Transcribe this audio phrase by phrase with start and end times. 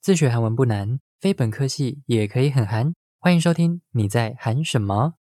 [0.00, 2.94] 自学韩文不难，非本科系也可以很韩。
[3.18, 5.14] 欢迎收听，你在韩什么？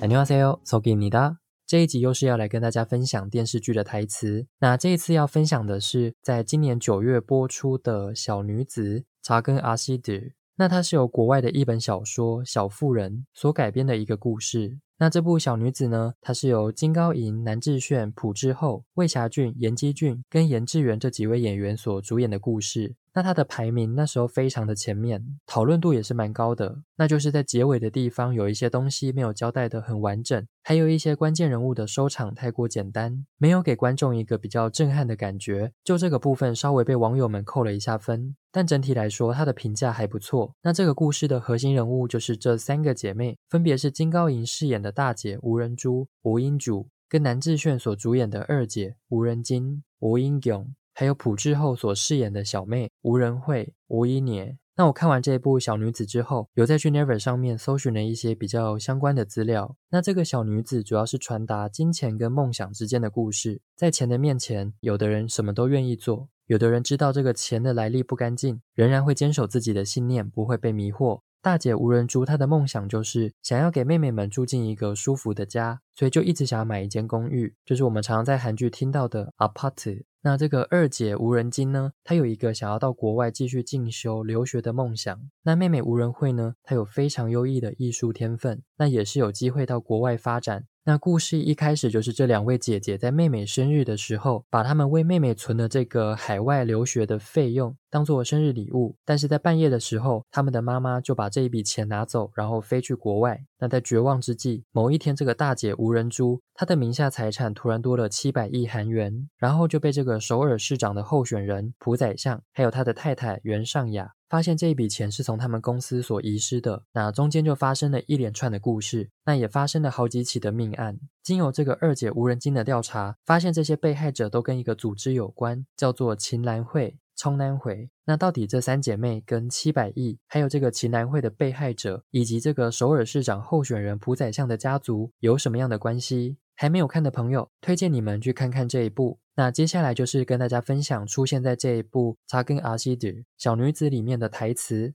[0.00, 1.36] 안녕하세요，소개입니다。
[1.66, 4.46] 这一集又是要来跟大家分享电视剧的台词。
[4.58, 10.12] 那这一次要分享的是，在今年九月播出的《小女子》查根阿西德。
[10.57, 14.79] 那它是由国外的一本小说《小妇人》所改编的一个故事。
[14.97, 16.13] 那这部小女子呢？
[16.21, 22.95] 它是由金高银、南智炫、朴智厚、魏霞俊、严基俊跟严智元这几位演员所主演的故事。
[23.15, 26.81] 那它的排名那时候非常的前面，讨论度也是蛮高的。
[26.97, 35.71] 那就是在结尾的地方有一些东西没有交代的很完整，还有一些关键人物的收场太过简单，没有给观众一个比较震撼的感觉。
[35.81, 40.53] 就这个部分稍微被网友们扣了一下分，但整体来说它的评价还不错。
[40.61, 54.57] 那这个故事的核心人物就是这三个姐妹，分别是金高银饰演的大姐吴仁珠、吴英主，跟南智炫所主演的二姐吴仁金、吴英勇，还有朴智厚所饰演的小妹吴仁惠、吴一年。
[54.77, 59.75] 那我看完这一部小女子之后，有在去 Never 上面搜寻了一些比较相关的资料。
[59.89, 63.61] 那这个小女子主要是传达金钱跟梦想之间的故事。
[63.75, 71.19] 在钱的面前，有的人什么都愿意做，有的人知道这个钱的来历不干净，仍然会坚守自己的信念，不会被迷惑。
[71.41, 80.03] 大姐吴仁珠，她的梦想就是想要给妹妹们住进一个舒服的家，所以就一直想要买一间公寓，就是我们常常在韩剧听到的 apart。
[80.25, 85.15] 那这个二姐吴仁金呢，她有一个想要到国外继续进修留学的梦想。
[85.43, 90.65] 那妹妹吴仁惠呢，她有非常优异的艺术天分，那也是有机会到国外发展。
[90.87, 98.95] 那故事一开始就是这两位姐姐在妹妹生日的时候，把他们为妹妹存的这个海外留学的费用当做生日礼物。
[99.03, 103.43] 但是在半夜的时候，他们的妈妈就把这一笔钱拿走，然后飞去国外。
[103.57, 114.11] 那在绝望之际，某一天，这个大姐无人珠，她的名下财产突然多了七百亿韩元，然后就被这个首尔市长的候选人朴宰相，还有他的太太袁尚雅。
[114.27, 120.99] 发现这一笔钱是从他们公司所遗失的，那中间就发生了一连串的故事，那也发生了好几起的命案。
[121.21, 127.89] 经由这个二姐无人机的调查，发现这些被害者都跟一个组织有关，叫做秦兰会、冲南会。
[128.05, 136.37] 那到底这三姐妹跟七百亿，还有这个秦兰会的被害者，以及这个首尔市长候选人朴宰相的家族有什么样的关系？
[136.57, 139.19] 还没有看的朋友，推荐你们去看看这一部。
[139.35, 144.93] 那接下来就是跟大家分享出现在这一部《茶根阿西德小女子》里面的台词。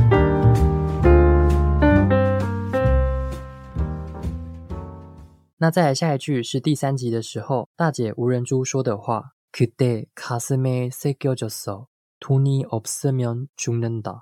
[5.58, 9.32] 那在下一句是第三集的时候，大姐无人珠说的话。
[9.52, 11.88] 그때가슴에새겨졌어
[12.22, 14.22] 돈이없으면죽는다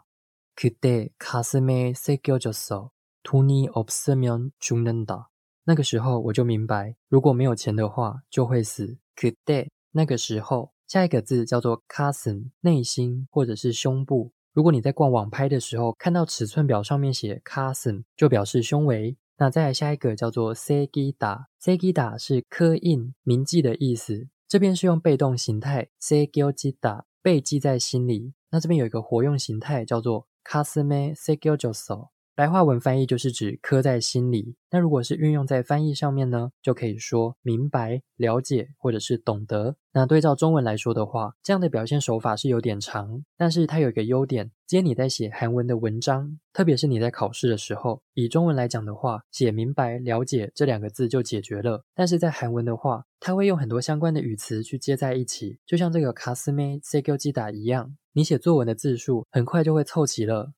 [0.55, 2.89] 그때가슴에새겨졌어
[3.21, 5.27] 돈이없으면죽는다
[5.65, 8.97] 那个时候我就明白，如果没有钱的话，就会死。
[9.15, 14.33] 그때那个时候下一个字叫做 cousin，内心或者是胸部。
[14.51, 19.15] 如果你在逛网拍的时候看到尺寸表上面写 “kasen”，就表示胸围。
[19.37, 24.27] 那再来下一个叫做 “segida”，“segida” 是刻印、铭记的意思。
[24.49, 28.33] 这边是用被动形态 “segida”，被记在心里。
[28.49, 32.09] 那这边有一个活用形态叫做 “kasme segijoso”。
[32.41, 34.55] 白话文翻译就是指刻在心里。
[34.71, 39.75] 那如果是运用在翻译上面呢，就可以说明白、了解或者是懂得。
[39.93, 51.83] 那对照中文来说的话，这样的表现手法是有点长，但是它有一个优点：今天你在写韩文的文章，特别是你在考试的时候，以中文来讲的话，写明白、了解这两个字就解决了。
[51.93, 60.53] 但是在韩文的话，它会用很多相关的语词去接在一起，就像这个卡斯梅塞교基达一样，你写作文的字数很快就会凑齐了。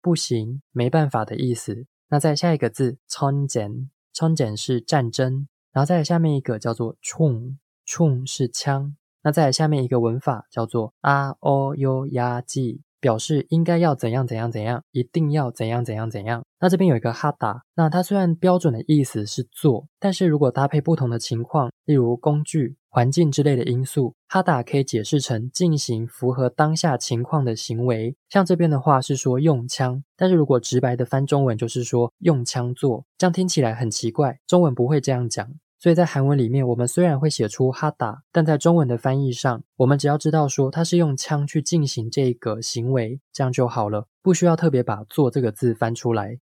[0.00, 1.84] 不行，没办法的意思。
[2.08, 5.46] 那再下一个字 c h o n j e n c h o n j 是战争。
[5.72, 8.96] 然后再下面一个叫做 chung，chung 是枪。
[9.22, 16.44] 那再下面一个文法叫做 a o u y a j i 表示应该要怎样怎样怎样，一定要怎样怎样怎样。
[16.60, 28.16] 那这边有一个哈达，那它虽然标准的意思是做，但是如果搭配不同的情况，例如工具、环境之类的因素，哈达可以解释成进行符合当下情况的行为。
[28.28, 35.48] 像这边的话是说用枪，但是如果直白的翻中文就是说用枪做，这样听起来很奇怪，中文不会这样讲。
[35.79, 46.37] 所以在韩文里面，我们虽然会写出哈达，但在中文的翻译上，我们只要知道说它是用枪去进行这个行为，这样就好了，不需要特别把“做”这个字翻出来。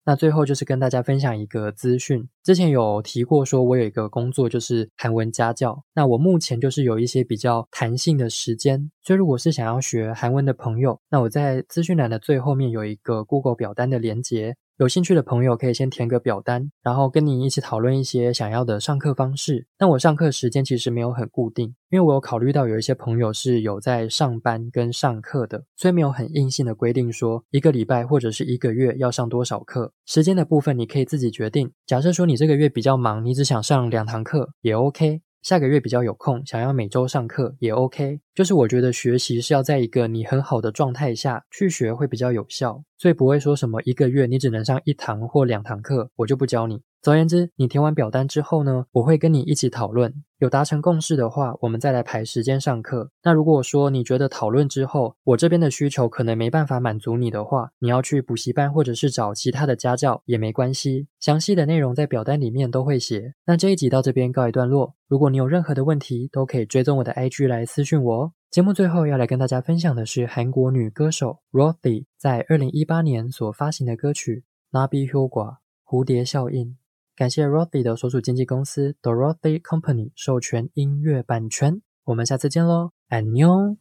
[0.06, 5.84] 那最后就是跟大家分享一个资讯，之前有提过，说我有一个工作就是韩文家教。
[5.96, 14.56] 那我目前就是有一些比较弹性的时间，所以如果是想要学韩文的朋友，那我在资讯栏的最后面有一个 Google 表单的连接。
[14.78, 19.68] 有兴趣的朋友可以先填个表单，然后跟你一起讨论一些想要的上课方式。
[19.80, 29.94] 那我上课时间其实没有很固定，因为我有考虑到有一些朋友是有在上班跟上课的，所以没有很硬性的规定说一个礼拜或者是一个月要上多少课。
[30.06, 31.72] 时间的部分你可以自己决定。
[31.86, 35.22] 假设说你这个月比较忙，你只想上两堂课也 OK。
[35.46, 38.20] 下个月比较有空，想要每周上课也 OK。
[38.34, 46.82] 就是我觉得学习是要在一个你很好的状态下去学会比较有效，所以不会说什么一个月你只能上一堂或两堂课，我就不教你。
[47.06, 53.12] 总而言之，你填完表单之后呢，我会跟你一起讨论，有达成共识的话，我们再来排时间上课。
[53.22, 61.08] 那如果说你觉得讨论之后，我这边的需求可能没办法满足你的话，你要去补习班或者是找其他的家教也没关系。
[61.20, 63.36] 详细的内容在表单里面都会写。
[63.46, 68.32] 那这一集到这边告一段落，如果你有任何的问题，都可以追踪我的 IG 来私讯我哦。
[68.50, 74.44] 节目最后要来跟大家分享的是韩国女歌手 Rothy 在二零一八年所发行的歌曲
[74.76, 75.52] 《Nabi Hyoga》
[75.86, 76.76] 蝴蝶效应。
[77.16, 81.82] 感谢 Rothy 的所属经纪公司 Dorothy Company 授权音乐版权。
[82.04, 83.78] 我们下次见喽，安妞。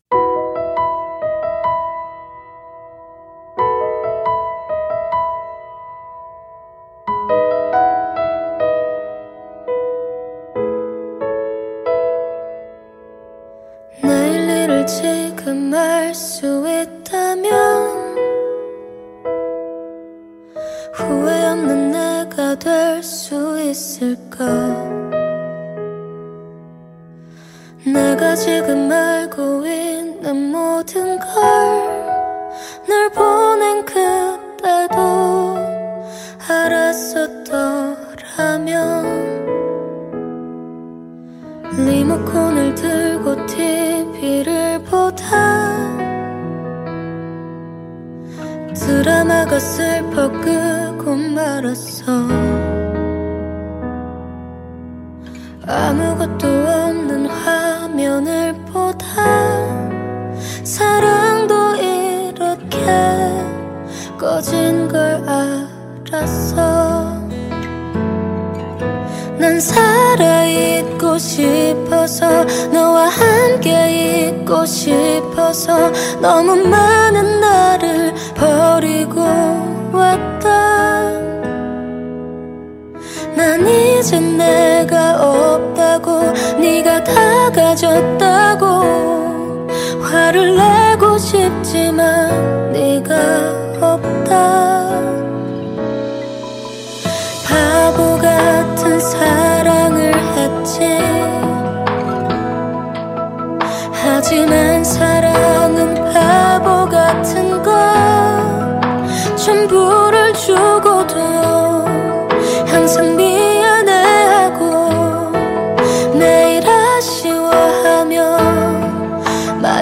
[28.34, 31.94] 지금 알고 있는 모든 걸
[32.86, 35.56] 널 보낸 그때도
[36.48, 37.84] 알았었더라면
[41.76, 45.74] 네 리모컨을 들고 TV를 보다
[48.74, 52.28] 드라마가 슬퍼 끄고 말았어.
[55.66, 56.43] 아무것도
[64.24, 67.20] 꺼진 걸 알았어
[69.36, 79.20] 난 살아있고 싶어서 너와 함께 있고 싶어서 너무 많은 나를 버리고
[79.92, 81.10] 왔다.
[83.36, 88.23] 난 이제 내가 없다고 네가 다 가졌다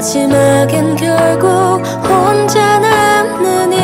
[0.02, 3.76] 마지막엔 결국 혼자 남는 이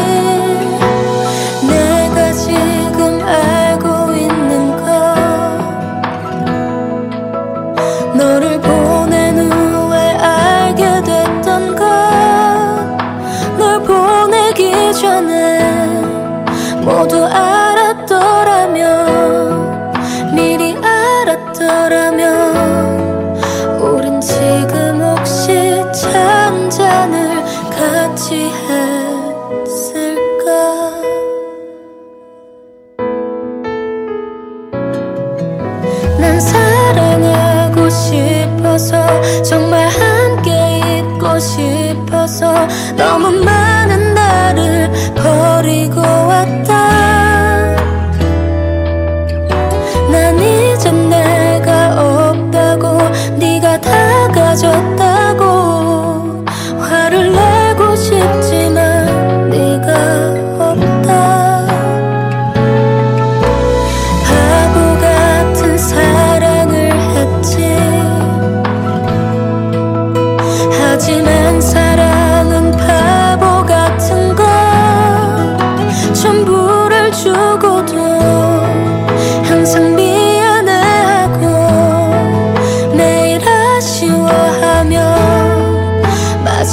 [1.68, 4.82] 내가 지금 알고 있는 것
[8.16, 16.02] 너를 보낸 후에 알게 됐던 것널 보내기 전에
[16.82, 18.75] 모두 알았더라면
[20.34, 22.27] 미리 알았더라면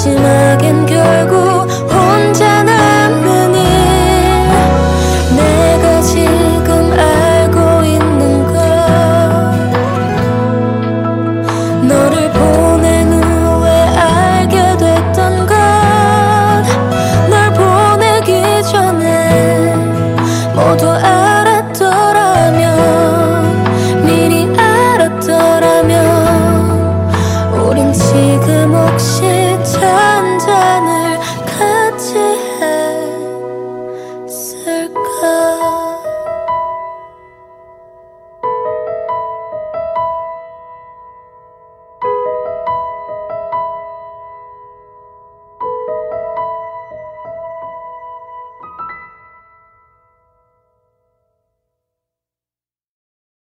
[0.05, 1.44] 마지막엔 결국